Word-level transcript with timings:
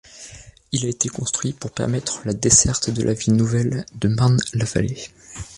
Il 0.71 0.83
a 0.83 0.89
été 0.89 1.09
construit 1.09 1.53
pour 1.53 1.69
permettre 1.69 2.21
la 2.25 2.33
desserte 2.33 2.89
de 2.89 3.03
la 3.03 3.13
ville 3.13 3.35
nouvelle 3.35 3.85
de 3.99 4.07
Marne-la-Vallée. 4.07 5.09